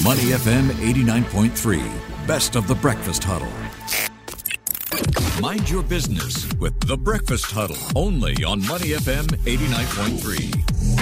[0.00, 3.52] Money FM 89.3, best of the breakfast huddle.
[5.40, 11.01] Mind your business with the breakfast huddle only on Money FM 89.3.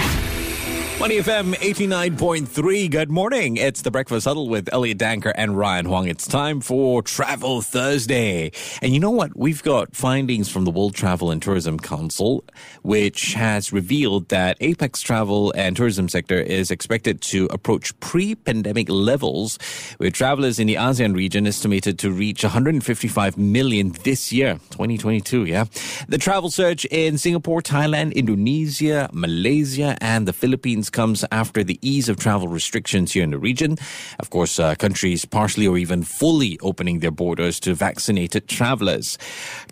[1.01, 2.91] Money FM 89.3.
[2.91, 3.57] Good morning.
[3.57, 6.07] It's the Breakfast Huddle with Elliot Danker and Ryan Huang.
[6.07, 8.51] It's time for Travel Thursday.
[8.83, 9.35] And you know what?
[9.35, 12.43] We've got findings from the World Travel and Tourism Council,
[12.83, 19.57] which has revealed that APAC travel and tourism sector is expected to approach pre-pandemic levels,
[19.97, 25.65] with travelers in the ASEAN region estimated to reach 155 million this year, 2022, yeah?
[26.07, 32.09] The travel surge in Singapore, Thailand, Indonesia, Malaysia, and the Philippines comes after the ease
[32.09, 33.77] of travel restrictions here in the region.
[34.19, 39.17] Of course, uh, countries partially or even fully opening their borders to vaccinated travelers.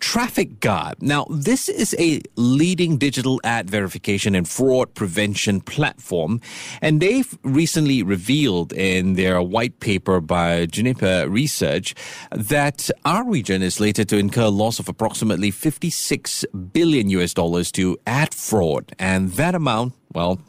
[0.00, 1.02] TrafficGuard.
[1.02, 6.40] Now, this is a leading digital ad verification and fraud prevention platform,
[6.80, 11.94] and they've recently revealed in their white paper by Juniper Research
[12.30, 17.98] that our region is slated to incur loss of approximately 56 billion US dollars to
[18.06, 20.40] ad fraud, and that amount, well,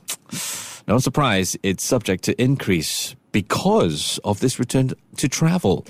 [0.88, 5.86] no surprise, it's subject to increase because of this return to travel.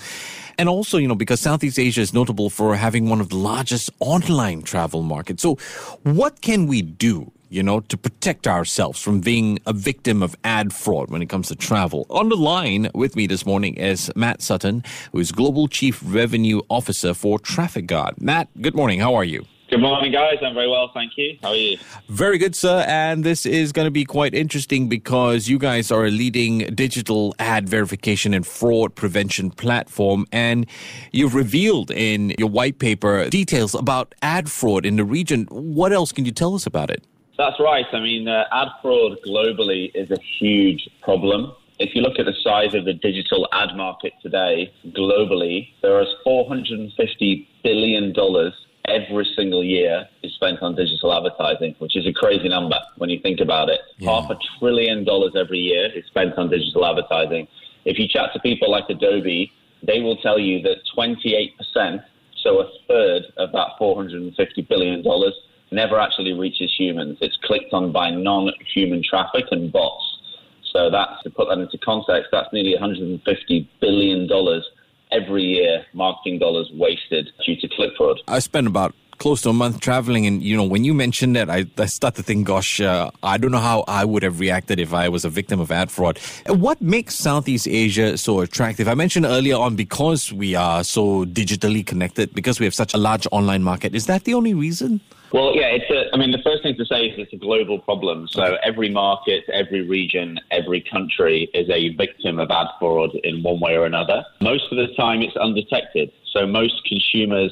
[0.57, 3.89] And also, you know, because Southeast Asia is notable for having one of the largest
[3.99, 5.41] online travel markets.
[5.41, 5.57] So,
[6.03, 10.73] what can we do, you know, to protect ourselves from being a victim of ad
[10.73, 12.05] fraud when it comes to travel?
[12.09, 16.61] On the line with me this morning is Matt Sutton, who is Global Chief Revenue
[16.69, 18.21] Officer for TrafficGuard.
[18.21, 18.99] Matt, good morning.
[18.99, 19.45] How are you?
[19.71, 20.35] Good morning, guys.
[20.41, 21.37] I'm very well, thank you.
[21.41, 21.77] How are you?
[22.09, 22.83] Very good, sir.
[22.89, 27.33] And this is going to be quite interesting because you guys are a leading digital
[27.39, 30.25] ad verification and fraud prevention platform.
[30.33, 30.65] And
[31.13, 35.47] you've revealed in your white paper details about ad fraud in the region.
[35.49, 37.05] What else can you tell us about it?
[37.37, 37.85] That's right.
[37.93, 41.53] I mean, uh, ad fraud globally is a huge problem.
[41.79, 46.09] If you look at the size of the digital ad market today, globally, there is
[46.27, 48.13] $450 billion
[48.87, 53.19] every single year is spent on digital advertising, which is a crazy number when you
[53.21, 53.81] think about it.
[53.97, 54.11] Yeah.
[54.11, 57.47] Half a trillion dollars every year is spent on digital advertising.
[57.85, 59.51] If you chat to people like Adobe,
[59.83, 62.03] they will tell you that 28%,
[62.43, 65.03] so a third of that $450 billion,
[65.71, 67.17] never actually reaches humans.
[67.21, 70.03] It's clicked on by non human traffic and bots.
[70.71, 74.27] So that's to put that into context, that's nearly $150 billion
[75.11, 78.19] every year marketing dollars wasted due to click fraud.
[78.27, 81.47] I spent about close to a month traveling and you know when you mentioned that
[81.47, 84.79] i, I start to think gosh uh, i don't know how i would have reacted
[84.79, 86.17] if i was a victim of ad fraud.
[86.47, 88.87] What makes southeast asia so attractive?
[88.87, 92.97] I mentioned earlier on because we are so digitally connected because we have such a
[92.97, 95.01] large online market is that the only reason
[95.31, 97.79] well, yeah, it's a, I mean, the first thing to say is it's a global
[97.79, 98.27] problem.
[98.27, 98.57] So okay.
[98.63, 103.75] every market, every region, every country is a victim of ad fraud in one way
[103.75, 104.23] or another.
[104.41, 106.11] Most of the time, it's undetected.
[106.33, 107.51] So most consumers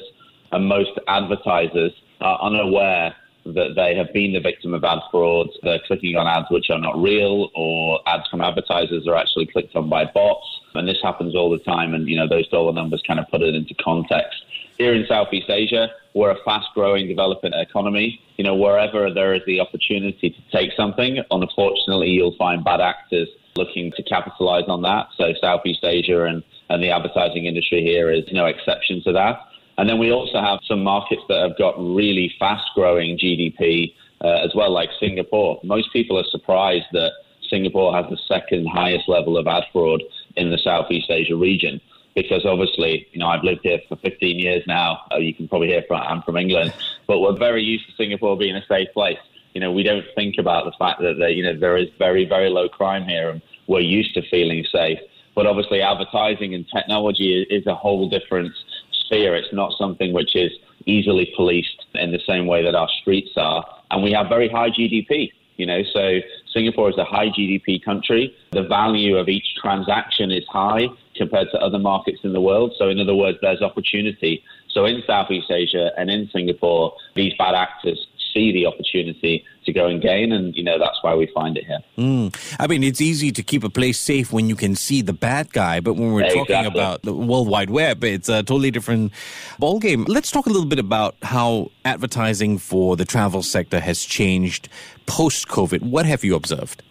[0.52, 3.14] and most advertisers are unaware
[3.46, 5.48] that they have been the victim of ad fraud.
[5.62, 9.74] They're clicking on ads which are not real, or ads from advertisers are actually clicked
[9.74, 10.59] on by bots.
[10.74, 11.94] And this happens all the time.
[11.94, 14.44] And, you know, those dollar numbers kind of put it into context.
[14.78, 18.20] Here in Southeast Asia, we're a fast growing, developing economy.
[18.36, 23.28] You know, wherever there is the opportunity to take something, unfortunately, you'll find bad actors
[23.56, 25.08] looking to capitalize on that.
[25.16, 29.40] So Southeast Asia and, and the advertising industry here is no exception to that.
[29.76, 34.44] And then we also have some markets that have got really fast growing GDP uh,
[34.44, 35.60] as well, like Singapore.
[35.64, 37.12] Most people are surprised that
[37.48, 40.02] Singapore has the second highest level of ad fraud
[40.40, 41.80] in the Southeast Asia region
[42.14, 45.02] because obviously, you know, I've lived here for 15 years now.
[45.12, 46.72] Uh, you can probably hear from, I'm from England,
[47.06, 49.18] but we're very used to Singapore being a safe place.
[49.54, 52.50] You know, we don't think about the fact that, you know, there is very, very
[52.50, 54.98] low crime here and we're used to feeling safe.
[55.34, 58.52] But obviously, advertising and technology is, is a whole different
[58.92, 59.34] sphere.
[59.34, 60.52] It's not something which is
[60.86, 63.64] easily policed in the same way that our streets are.
[63.90, 65.32] And we have very high GDP.
[65.56, 66.20] You know, so
[66.52, 68.34] Singapore is a high GDP country.
[68.50, 72.74] The value of each transaction is high compared to other markets in the world.
[72.78, 74.42] So, in other words, there's opportunity.
[74.68, 79.86] So, in Southeast Asia and in Singapore, these bad actors see the opportunity to go
[79.86, 81.80] and gain, and you know that's why we find it here.
[81.98, 82.34] Mm.
[82.58, 85.52] I mean, it's easy to keep a place safe when you can see the bad
[85.52, 86.54] guy, but when we're exactly.
[86.54, 89.12] talking about the World Wide Web, it's a totally different
[89.60, 90.08] ballgame.
[90.08, 94.68] Let's talk a little bit about how advertising for the travel sector has changed
[95.06, 95.82] post COVID.
[95.82, 96.82] What have you observed?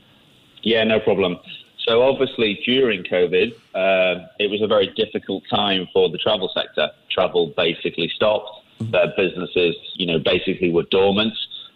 [0.63, 1.37] Yeah, no problem.
[1.87, 6.91] So obviously during COVID, uh, it was a very difficult time for the travel sector.
[7.09, 8.58] Travel basically stopped.
[8.79, 11.33] Their businesses, you know, basically were dormant.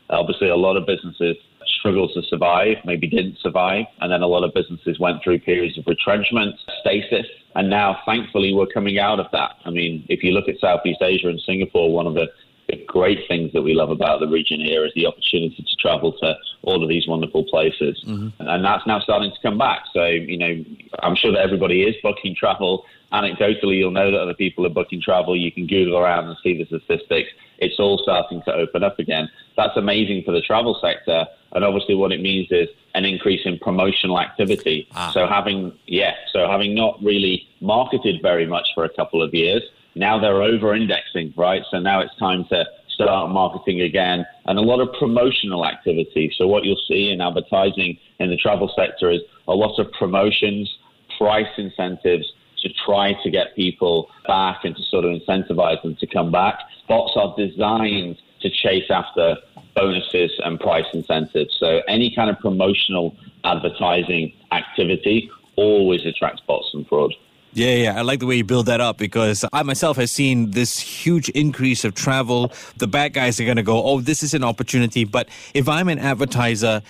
[0.10, 3.86] Obviously, a lot of businesses struggled to survive, maybe didn't survive.
[4.00, 7.28] And then a lot of businesses went through periods of retrenchment, stasis.
[7.56, 9.52] And now, thankfully, we're coming out of that.
[9.66, 12.28] I mean, if you look at Southeast Asia and Singapore, one of the
[12.70, 16.14] the great things that we love about the region here is the opportunity to travel
[16.14, 18.02] to all of these wonderful places.
[18.08, 18.30] Mm-hmm.
[18.40, 19.84] And that's now starting to come back.
[19.94, 20.64] So, you know,
[21.02, 22.86] I'm sure that everybody is booking travel.
[23.14, 25.36] Anecdotally, you'll know that other people are booking travel.
[25.36, 27.30] You can Google around and see the statistics.
[27.60, 29.30] It's all starting to open up again.
[29.56, 31.28] That's amazing for the travel sector.
[31.52, 34.88] And obviously, what it means is an increase in promotional activity.
[34.96, 35.12] Ah.
[35.14, 39.62] So, having, yeah, so having not really marketed very much for a couple of years,
[39.96, 41.62] now they're over indexing, right?
[41.70, 46.34] So now it's time to start marketing again and a lot of promotional activity.
[46.38, 50.76] So what you'll see in advertising in the travel sector is a lot of promotions,
[51.18, 52.32] price incentives
[52.64, 56.60] to try to get people back and to sort of incentivize them to come back.
[56.88, 59.38] Bots are designed to chase after
[59.76, 61.56] bonuses and price incentives.
[61.60, 67.14] So any kind of promotional advertising activity always attracts bots and fraud.
[67.56, 70.52] Yeah, yeah, I like the way you build that up because I myself have seen
[70.52, 72.52] this huge increase of travel.
[72.78, 75.04] The bad guys are going to go, oh, this is an opportunity.
[75.06, 76.82] But if I'm an advertiser,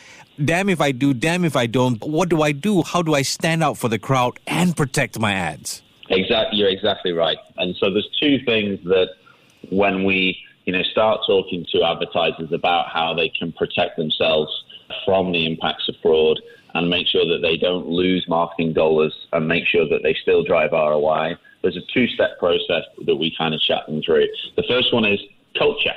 [0.44, 2.02] damn if I do, damn if I don't.
[2.02, 2.82] What do I do?
[2.82, 5.82] How do I stand out for the crowd and protect my ads?
[6.10, 7.38] Exactly, you're exactly right.
[7.58, 9.10] And so there's two things that
[9.70, 14.64] when we, you know, start talking to advertisers about how they can protect themselves
[15.04, 16.40] from the impacts of fraud
[16.74, 20.44] and make sure that they don't lose marketing dollars and make sure that they still
[20.44, 21.36] drive ROI.
[21.62, 24.28] There's a two step process that we kind of chat them through.
[24.56, 25.20] The first one is
[25.58, 25.94] culture.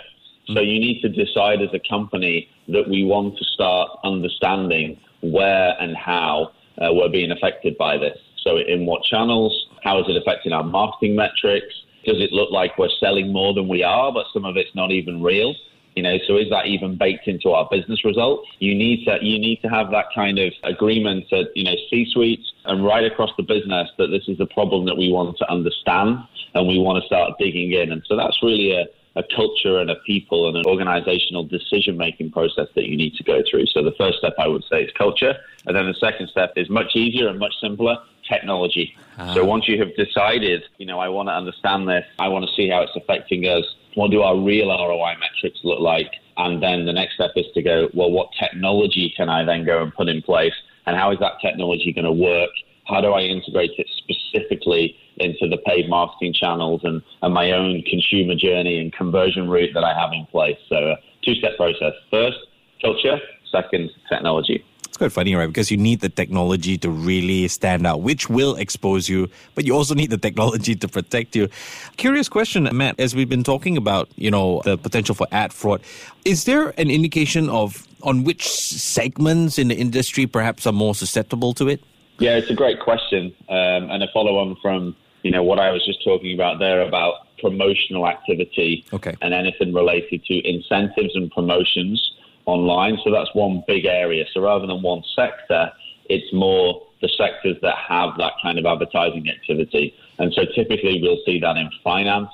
[0.55, 5.75] So you need to decide as a company that we want to start understanding where
[5.81, 8.19] and how uh, we're being affected by this.
[8.43, 9.67] So in what channels?
[9.83, 11.75] How is it affecting our marketing metrics?
[12.05, 14.93] Does it look like we're selling more than we are, but some of it's not
[14.93, 15.55] even real?
[15.97, 18.47] You know, so is that even baked into our business results?
[18.59, 22.53] You need to you need to have that kind of agreement at you know C-suites
[22.67, 26.19] and right across the business that this is a problem that we want to understand
[26.55, 27.93] and we want to start digging in.
[27.93, 28.85] And so that's really a
[29.17, 33.25] a culture and a people and an organizational decision making process that you need to
[33.25, 33.65] go through.
[33.67, 35.35] So the first step I would say is culture.
[35.65, 37.97] And then the second step is much easier and much simpler
[38.29, 38.97] technology.
[39.19, 39.35] Uh-huh.
[39.35, 42.53] So once you have decided, you know, I want to understand this, I want to
[42.55, 43.65] see how it's affecting us,
[43.95, 46.13] what do our real ROI metrics look like?
[46.37, 49.83] And then the next step is to go, well, what technology can I then go
[49.83, 50.53] and put in place?
[50.87, 52.51] And how is that technology going to work?
[52.87, 57.83] How do I integrate it specifically into the paid marketing channels and, and my own
[57.83, 60.59] consumer journey and conversion route that I have in place?
[60.69, 61.95] So, a two step process.
[62.11, 62.39] First,
[62.81, 63.19] culture.
[63.51, 64.65] Second, technology.
[64.97, 65.47] It's quite funny, right?
[65.47, 69.75] Because you need the technology to really stand out, which will expose you, but you
[69.75, 71.51] also need the technology to protect you.
[71.99, 75.83] Curious question, Matt, as we've been talking about, you know, the potential for ad fraud,
[76.25, 81.53] is there an indication of on which segments in the industry perhaps are more susceptible
[81.53, 81.83] to it?
[82.19, 83.35] Yeah, it's a great question.
[83.51, 86.81] Um, and a follow on from, you know, what I was just talking about there
[86.81, 89.15] about promotional activity okay.
[89.21, 92.13] and anything related to incentives and promotions
[92.47, 92.99] online.
[93.05, 94.25] So that's one big area.
[94.33, 95.71] So rather than one sector,
[96.09, 99.95] it's more the sectors that have that kind of advertising activity.
[100.19, 102.31] And so typically we'll see that in finance,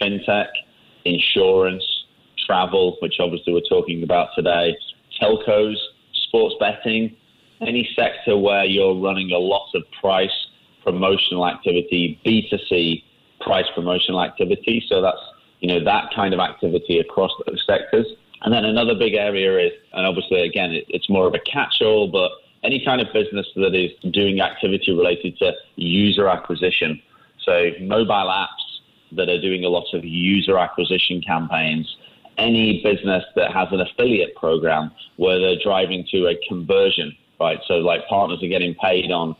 [0.00, 0.48] fintech,
[1.04, 1.84] insurance,
[2.46, 4.76] travel, which obviously we're talking about today,
[5.20, 5.76] telcos,
[6.12, 7.16] sports betting,
[7.60, 10.46] any sector where you're running a lot of price
[10.84, 13.02] promotional activity, B2C
[13.40, 14.84] price promotional activity.
[14.88, 15.18] So that's,
[15.60, 18.06] you know, that kind of activity across those sectors.
[18.42, 21.82] And then another big area is, and obviously, again, it, it's more of a catch
[21.82, 22.30] all, but
[22.62, 27.00] any kind of business that is doing activity related to user acquisition.
[27.44, 28.80] So, mobile apps
[29.12, 31.96] that are doing a lot of user acquisition campaigns,
[32.36, 37.58] any business that has an affiliate program where they're driving to a conversion, right?
[37.66, 39.34] So, like partners are getting paid on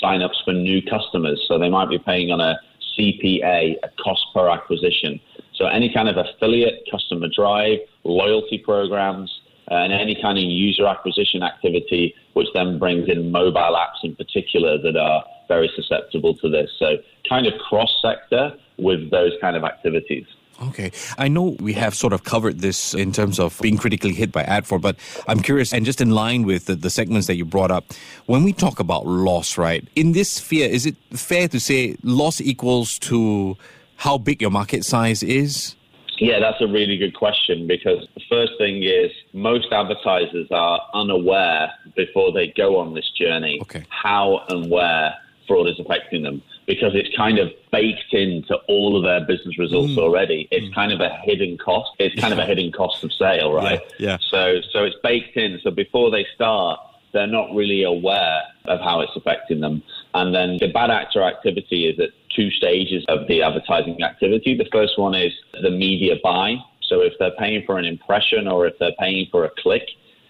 [0.00, 1.42] sign-ups for new customers.
[1.48, 2.58] So, they might be paying on a
[2.98, 5.20] CPA, a cost per acquisition.
[5.56, 10.86] So any kind of affiliate, customer drive, loyalty programs, uh, and any kind of user
[10.86, 16.48] acquisition activity, which then brings in mobile apps in particular that are very susceptible to
[16.48, 16.70] this.
[16.78, 16.98] So
[17.28, 20.26] kind of cross sector with those kind of activities.
[20.62, 20.90] Okay.
[21.18, 24.42] I know we have sort of covered this in terms of being critically hit by
[24.44, 24.96] ad fraud, but
[25.28, 27.92] I'm curious, and just in line with the, the, segments that you brought up,
[28.24, 32.40] when we talk about loss, right, in this sphere, is it fair to say loss
[32.40, 33.56] equals to
[33.96, 35.74] how big your market size is?
[36.18, 41.70] Yeah, that's a really good question because the first thing is most advertisers are unaware
[41.94, 43.84] before they go on this journey okay.
[43.90, 45.14] how and where
[45.46, 46.42] fraud is affecting them.
[46.66, 49.98] because it's kind of baked into all of their business results Mm.
[49.98, 50.48] already.
[50.50, 51.92] It's kind of a hidden cost.
[52.00, 53.80] It's kind of a hidden cost of sale, right?
[54.00, 54.18] Yeah, yeah.
[54.32, 55.60] So, so it's baked in.
[55.62, 56.80] So before they start,
[57.12, 59.80] they're not really aware of how it's affecting them.
[60.14, 64.56] And then the bad actor activity is at two stages of the advertising activity.
[64.56, 66.56] The first one is the media buy.
[66.82, 69.82] So if they're paying for an impression or if they're paying for a click,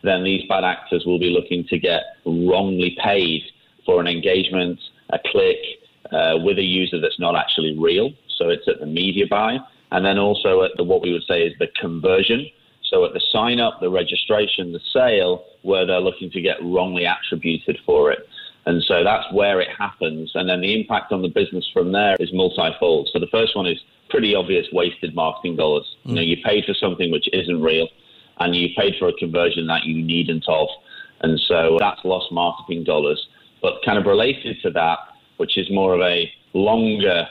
[0.02, 3.42] then these bad actors will be looking to get wrongly paid
[3.84, 4.78] for an engagement,
[5.10, 5.58] a click
[6.12, 8.10] uh, with a user that's not actually real.
[8.38, 9.58] So it's at the media buy.
[9.92, 12.46] And then also at the, what we would say is the conversion.
[12.90, 17.04] So at the sign up, the registration, the sale, where they're looking to get wrongly
[17.04, 18.20] attributed for it.
[18.66, 20.32] And so that's where it happens.
[20.35, 23.08] And then the impact on the business from there is multifold.
[23.12, 23.78] So the first one is
[24.11, 25.87] pretty obvious wasted marketing dollars.
[26.02, 26.28] You know, mm.
[26.28, 27.88] you paid for something which isn't real
[28.38, 30.68] and you paid for a conversion that you needn't of.
[31.20, 33.25] And so that's lost marketing dollars.
[33.62, 34.99] But kind of related to that,
[35.37, 37.26] which is more of a longer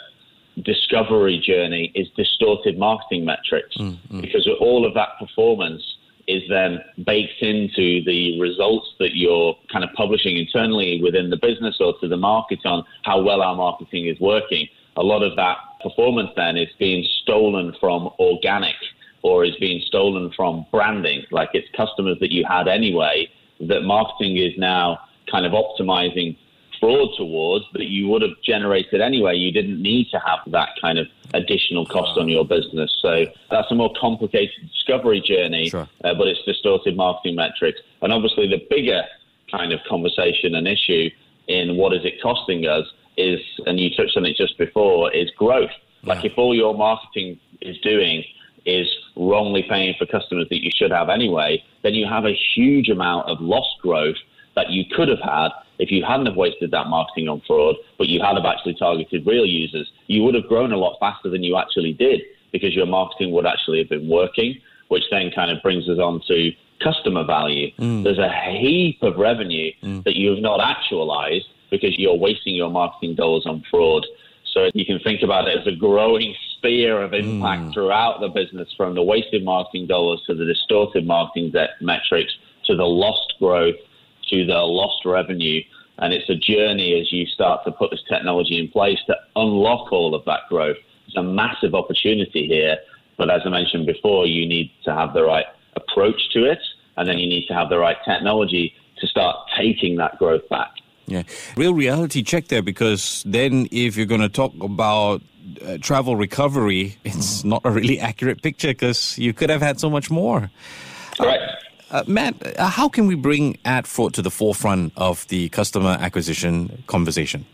[0.63, 4.21] discovery journey, is distorted marketing metrics mm, mm.
[4.21, 5.83] because all of that performance
[6.27, 11.77] is then baked into the results that you're kind of publishing internally within the business
[11.79, 14.67] or to the market on how well our marketing is working.
[14.97, 18.75] A lot of that performance then is being stolen from organic
[19.21, 23.27] or is being stolen from branding, like it's customers that you had anyway,
[23.59, 24.99] that marketing is now
[25.31, 26.37] kind of optimizing
[26.79, 29.35] fraud towards that you would have generated anyway.
[29.35, 32.95] You didn't need to have that kind of additional cost on your business.
[33.01, 35.87] So that's a more complicated discovery journey, Sure.
[36.03, 37.79] uh, but it's distorted marketing metrics.
[38.01, 39.03] And obviously, the bigger
[39.51, 41.09] kind of conversation and issue
[41.47, 42.85] in what is it costing us
[43.17, 45.69] is, and you touched on it just before, is growth.
[46.03, 48.23] Like if all your marketing is doing
[48.65, 52.89] is wrongly paying for customers that you should have anyway, then you have a huge
[52.89, 54.17] amount of lost growth
[54.55, 58.07] that you could have had if you hadn't have wasted that marketing on fraud, but
[58.07, 59.91] you had have actually targeted real users.
[60.07, 63.45] You would have grown a lot faster than you actually did because your marketing would
[63.45, 64.55] actually have been working,
[64.87, 66.51] which then kind of brings us on to
[66.81, 67.71] customer value.
[67.77, 68.03] Mm.
[68.03, 70.03] There's a heap of revenue mm.
[70.03, 74.05] that you have not actualized because you're wasting your marketing dollars on fraud.
[74.53, 77.23] So you can think about it as a growing sphere of mm.
[77.23, 82.33] impact throughout the business from the wasted marketing dollars to the distorted marketing de- metrics
[82.65, 83.75] to the lost growth
[84.29, 85.61] to the lost revenue.
[85.97, 89.91] And it's a journey as you start to put this technology in place to unlock
[89.91, 90.77] all of that growth.
[91.07, 92.77] It's a massive opportunity here.
[93.17, 96.59] But as I mentioned before, you need to have the right approach to it.
[96.97, 100.71] And then you need to have the right technology to start taking that growth back.
[101.07, 101.23] Yeah,
[101.55, 105.21] real reality check there because then if you're going to talk about
[105.63, 109.89] uh, travel recovery, it's not a really accurate picture because you could have had so
[109.89, 110.49] much more.
[111.17, 111.43] Correct.
[111.43, 111.54] Uh,
[112.07, 116.83] Matt, uh, how can we bring ad fraud to the forefront of the customer acquisition
[116.87, 117.45] conversation?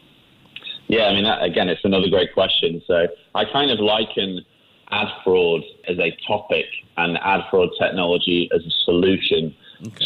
[0.87, 2.81] Yeah, I mean, again, it's another great question.
[2.85, 4.41] So I kind of liken
[4.91, 6.65] ad fraud as a topic
[6.97, 9.55] and ad fraud technology as a solution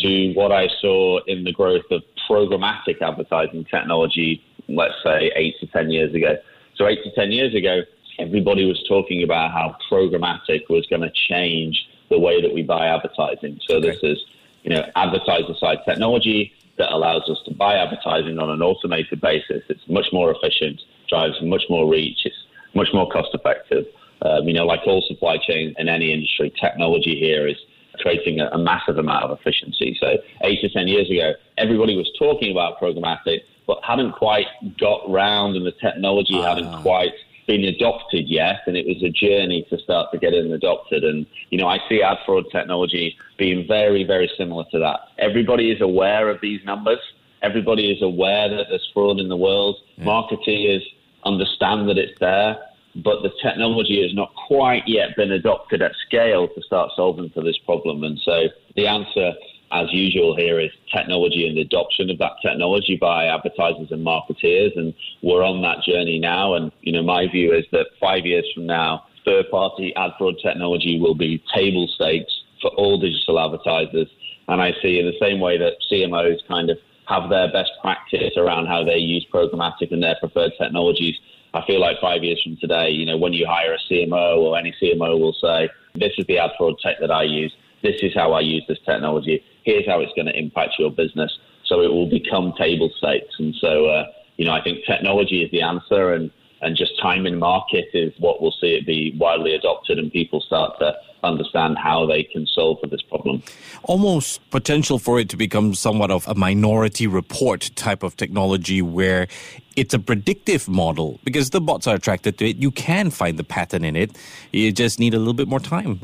[0.02, 5.68] to what I saw in the growth of programmatic advertising technology, let's say eight to
[5.68, 6.38] 10 years ago.
[6.76, 7.82] So, eight to 10 years ago,
[8.20, 12.88] everybody was talking about how programmatic was going to change the way that we buy
[12.88, 13.60] advertising.
[13.68, 14.20] So, this is,
[14.64, 19.64] you know, advertiser side technology that allows us to buy advertising on an automated basis.
[19.70, 22.36] It's much more efficient, drives much more reach, it's
[22.74, 23.86] much more cost effective.
[24.22, 27.58] Um, you know, like all supply chains in any industry, technology here is
[28.00, 29.98] creating a, a massive amount of efficiency.
[30.00, 34.48] So eight to ten years ago, everybody was talking about programmatic, but hadn't quite
[34.78, 37.14] got round, and the technology hadn't quite
[37.48, 38.62] been adopted yet.
[38.68, 41.04] And it was a journey to start to get it adopted.
[41.04, 45.00] And you know, I see ad fraud technology being very, very similar to that.
[45.18, 47.00] Everybody is aware of these numbers.
[47.42, 49.78] Everybody is aware that there's fraud in the world.
[50.00, 50.84] Marketeers
[51.24, 52.58] understand that it's there
[52.96, 57.44] but the technology has not quite yet been adopted at scale to start solving for
[57.44, 58.04] this problem.
[58.04, 59.34] And so the answer,
[59.72, 64.78] as usual, here is technology and the adoption of that technology by advertisers and marketeers.
[64.78, 66.54] And we're on that journey now.
[66.54, 70.36] And, you know, my view is that five years from now, third party ad fraud
[70.42, 72.32] technology will be table stakes
[72.62, 74.08] for all digital advertisers.
[74.48, 78.34] And I see in the same way that CMOs kind of have their best practice
[78.38, 81.16] around how they use programmatic and their preferred technologies.
[81.54, 84.58] I feel like five years from today, you know, when you hire a CMO or
[84.58, 87.56] any CMO will say, this is the ad fraud tech that I use.
[87.82, 89.44] This is how I use this technology.
[89.66, 91.38] Here's how it's going to impact your business.
[91.66, 93.36] So it will become table stakes.
[93.40, 94.06] And so, uh,
[94.38, 96.14] you know, I think technology is the answer.
[96.14, 96.32] And
[96.62, 100.42] and just time in market is what will see it be widely adopted and people
[100.42, 103.44] start to understand how they can solve for this problem.
[103.84, 109.28] Almost potential for it to become somewhat of a minority report type of technology where
[109.76, 112.58] it's a predictive model because the bots are attracted to it.
[112.58, 114.18] You can find the pattern in it.
[114.52, 116.00] You just need a little bit more time.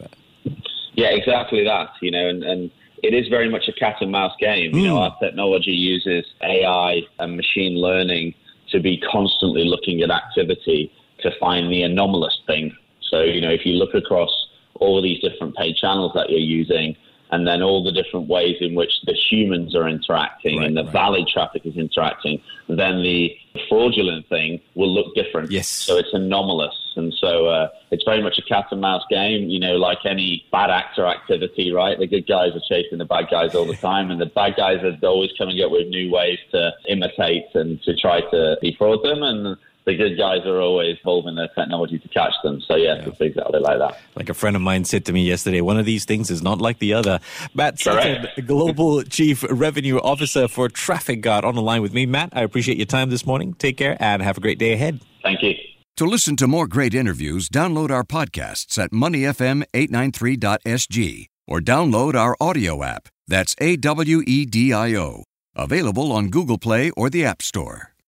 [0.93, 1.89] Yeah, exactly that.
[2.01, 2.71] You know, and, and
[3.03, 4.75] it is very much a cat and mouse game.
[4.75, 5.01] You know, hmm.
[5.01, 8.33] our technology uses AI and machine learning
[8.69, 10.91] to be constantly looking at activity
[11.21, 12.75] to find the anomalous thing.
[13.09, 14.29] So, you know, if you look across
[14.75, 16.95] all these different paid channels that you're using,
[17.31, 20.83] and then all the different ways in which the humans are interacting right, and the
[20.83, 20.91] right.
[20.91, 23.35] valid traffic is interacting, then the
[23.69, 25.51] fraudulent thing will look different.
[25.51, 25.67] Yes.
[25.67, 26.75] So it's anomalous.
[26.95, 30.45] And so uh, it's very much a cat and mouse game, you know, like any
[30.51, 31.97] bad actor activity, right?
[31.97, 34.83] The good guys are chasing the bad guys all the time, and the bad guys
[34.83, 39.23] are always coming up with new ways to imitate and to try to defraud them.
[39.23, 42.61] And the good guys are always evolving their technology to catch them.
[42.61, 43.97] So yeah, yeah, it's exactly like that.
[44.15, 46.59] Like a friend of mine said to me yesterday, one of these things is not
[46.59, 47.19] like the other.
[47.53, 52.05] Matt Sutton, Global Chief Revenue Officer for TrafficGuard, on the line with me.
[52.05, 53.53] Matt, I appreciate your time this morning.
[53.55, 55.01] Take care and have a great day ahead.
[55.23, 55.53] Thank you.
[55.97, 62.83] To listen to more great interviews, download our podcasts at moneyfm893.sg or download our audio
[62.83, 63.09] app.
[63.27, 65.23] That's A W E D I O.
[65.55, 67.90] Available on Google Play or the App Store.